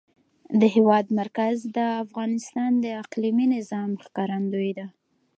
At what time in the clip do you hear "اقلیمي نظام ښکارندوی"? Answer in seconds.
3.01-4.71